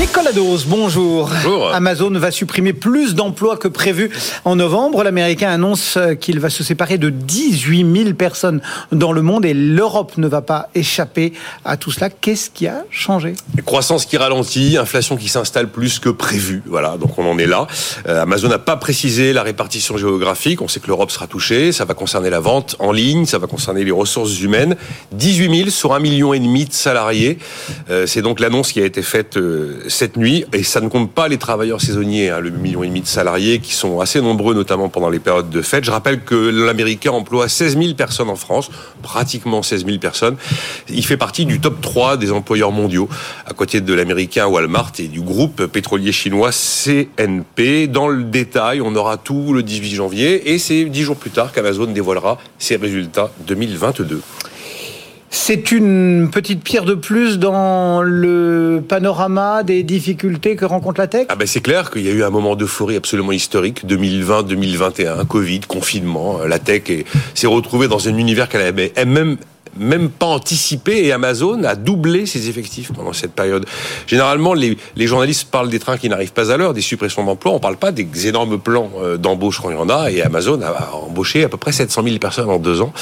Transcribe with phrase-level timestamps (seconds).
[0.00, 1.28] Nicolas Dose, bonjour.
[1.28, 1.74] Bonjour.
[1.74, 4.10] Amazon va supprimer plus d'emplois que prévu
[4.46, 5.04] en novembre.
[5.04, 8.62] L'Américain annonce qu'il va se séparer de 18 000 personnes
[8.92, 11.34] dans le monde et l'Europe ne va pas échapper
[11.66, 12.08] à tout cela.
[12.08, 13.34] Qu'est-ce qui a changé?
[13.66, 16.62] Croissance qui ralentit, inflation qui s'installe plus que prévu.
[16.64, 17.66] Voilà, donc on en est là.
[18.08, 20.62] Euh, Amazon n'a pas précisé la répartition géographique.
[20.62, 21.72] On sait que l'Europe sera touchée.
[21.72, 24.76] Ça va concerner la vente en ligne, ça va concerner les ressources humaines.
[25.12, 27.38] 18 000 sur un million et demi de salariés.
[27.90, 31.12] Euh, C'est donc l'annonce qui a été faite euh, cette nuit, et ça ne compte
[31.12, 34.54] pas les travailleurs saisonniers, hein, le million et demi de salariés qui sont assez nombreux,
[34.54, 35.84] notamment pendant les périodes de fête.
[35.84, 38.70] Je rappelle que l'Américain emploie 16 000 personnes en France,
[39.02, 40.36] pratiquement 16 000 personnes.
[40.88, 43.08] Il fait partie du top 3 des employeurs mondiaux,
[43.46, 47.86] à côté de l'Américain Walmart et du groupe pétrolier chinois CNP.
[47.88, 51.52] Dans le détail, on aura tout le 18 janvier, et c'est dix jours plus tard
[51.52, 54.20] qu'Amazon dévoilera ses résultats 2022.
[55.36, 61.26] C'est une petite pierre de plus dans le panorama des difficultés que rencontre la tech
[61.28, 65.60] Ah ben c'est clair qu'il y a eu un moment d'euphorie absolument historique, 2020-2021, Covid,
[65.66, 67.04] confinement, la tech est-
[67.34, 69.36] s'est retrouvée dans un univers qu'elle avait même
[69.76, 73.66] même pas anticipé et Amazon a doublé ses effectifs pendant cette période.
[74.06, 77.52] Généralement, les, journalistes parlent des trains qui n'arrivent pas à l'heure, des suppressions d'emplois.
[77.52, 80.12] On parle pas des énormes plans euh, d'embauche il y en a.
[80.12, 82.92] Et Amazon a embauché à peu près 700 000 personnes en deux ans.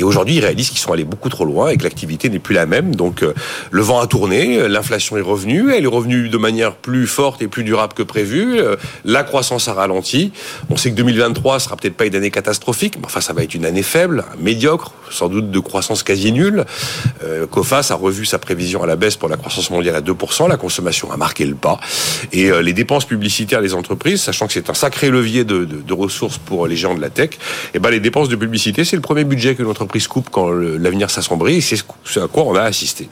[0.00, 2.54] Et aujourd'hui, ils réalisent qu'ils sont allés beaucoup trop loin et que l'activité n'est plus
[2.54, 2.94] la même.
[2.96, 3.34] Donc, euh,
[3.70, 5.72] le vent a tourné, l'inflation est revenue.
[5.72, 8.58] Elle est revenue de manière plus forte et plus durable que prévu.
[8.58, 10.32] Euh, La croissance a ralenti.
[10.70, 13.54] On sait que 2023 sera peut-être pas une année catastrophique, mais enfin, ça va être
[13.54, 16.64] une année faible, médiocre, sans doute de croissance quasi nulle.
[17.24, 20.48] Euh, Cofas a revu sa prévision à la baisse pour la croissance mondiale à 2%.
[20.48, 21.78] La consommation a marqué le pas.
[22.32, 25.82] Et euh, les dépenses publicitaires des entreprises, sachant que c'est un sacré levier de, de-
[25.82, 27.30] de ressources pour les géants de la tech,
[27.74, 31.10] et ben les dépenses de publicité, c'est le premier budget que l'entreprise coupe quand l'avenir
[31.10, 31.62] s'assombrit.
[31.62, 33.08] C'est ce ce à quoi on a assisté.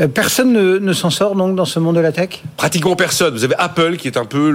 [0.00, 2.42] Euh, Personne ne, s'en sort donc dans ce monde de la tech?
[2.56, 3.32] Pratiquement personne.
[3.34, 4.50] Vous avez Apple qui est un peu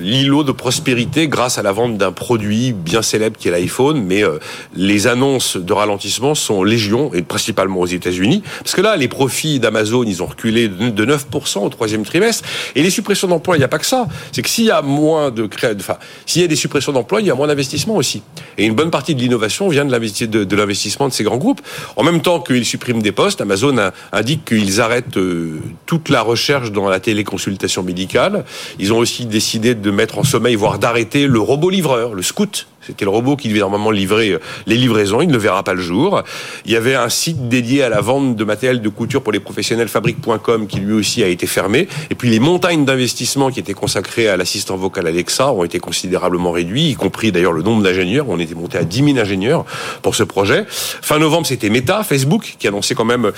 [0.00, 4.24] l'îlot de prospérité grâce à la vente d'un produit bien célèbre qui est l'iPhone, mais
[4.24, 4.38] euh,
[4.74, 9.60] les annonces de ralentissement sont légion et principalement aux États-Unis, parce que là les profits
[9.60, 12.44] d'Amazon ils ont reculé de de 9% au troisième trimestre
[12.74, 14.06] et les suppressions d'emplois il n'y a pas que ça.
[14.32, 17.26] C'est que s'il y a moins de enfin s'il y a des suppressions d'emplois il
[17.26, 18.22] y a moins d'investissement aussi.
[18.58, 21.36] Et une bonne partie de l'innovation vient de l'investi- de- de l'investissement de ces grands
[21.36, 21.60] groupes.
[21.96, 23.76] En même temps qu'ils suppriment des postes, Amazon
[24.12, 28.44] indique qu'ils arrêtent euh, toute la recherche dans la téléconsultation médicale.
[28.78, 32.66] Ils ont aussi décidé de mettre en sommeil, voire d'arrêter le robot livreur, le scout.
[32.86, 35.20] C'était le robot qui devait normalement livrer euh, les livraisons.
[35.20, 36.22] Il ne verra pas le jour.
[36.64, 39.40] Il y avait un site dédié à la vente de matériel de couture pour les
[39.40, 41.88] professionnels, fabrique.com, qui lui aussi a été fermé.
[42.10, 46.52] Et puis les montagnes d'investissement qui étaient consacrées à l'assistant vocal Alexa ont été considérablement
[46.52, 48.26] réduits, y compris d'ailleurs le nombre d'ingénieurs.
[48.28, 49.64] On était monté à 10 000 ingénieurs
[50.02, 50.64] pour ce projet.
[50.68, 53.32] Fin novembre, c'était Meta, Facebook, qui annonçait quand même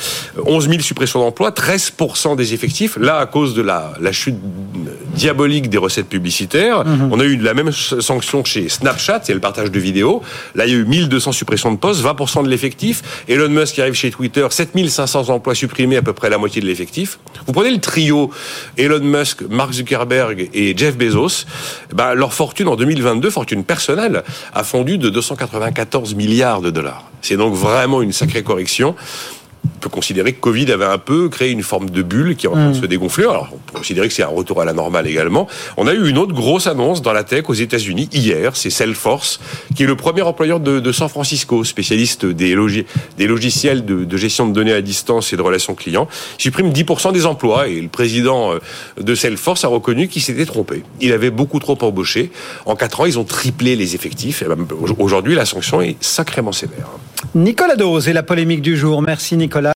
[0.44, 2.96] 11 000 suppressions d'emplois, 13% des effectifs.
[2.96, 4.36] Là, à cause de la, la chute
[5.14, 9.70] diabolique des recettes publicitaires, on a eu la même sanction chez Snapchat, c'est le partage
[9.70, 10.22] de vidéos.
[10.54, 13.24] Là, il y a eu 1200 suppressions de postes, 20% de l'effectif.
[13.28, 16.66] Elon Musk qui arrive chez Twitter, 7500 emplois supprimés, à peu près la moitié de
[16.66, 17.18] l'effectif.
[17.46, 18.30] Vous prenez le trio
[18.76, 21.46] Elon Musk, Mark Zuckerberg et Jeff Bezos,
[21.94, 24.22] ben, leur fortune en 2022, fortune personnelle,
[24.54, 27.10] a fondu de 294 milliards de dollars.
[27.22, 28.94] C'est donc vraiment une sacrée correction
[29.47, 29.47] on
[29.80, 32.52] peut considérer que Covid avait un peu créé une forme de bulle qui est en
[32.52, 33.24] train de se dégonfler.
[33.24, 35.46] Alors, on peut considérer que c'est un retour à la normale également.
[35.76, 38.56] On a eu une autre grosse annonce dans la tech aux États-Unis hier.
[38.56, 39.40] C'est Salesforce,
[39.76, 42.84] qui est le premier employeur de, de San Francisco, spécialiste des, logi-
[43.16, 46.08] des logiciels de, de gestion de données à distance et de relations clients.
[46.38, 48.58] Il supprime 10% des emplois et le président euh,
[49.00, 50.82] de Salesforce a reconnu qu'il s'était trompé.
[51.00, 52.30] Il avait beaucoup trop embauché.
[52.66, 54.42] En 4 ans, ils ont triplé les effectifs.
[54.98, 56.88] Aujourd'hui, la sanction est sacrément sévère.
[57.34, 59.02] Nicolas Dose et la polémique du jour.
[59.02, 59.66] Merci Nicolas.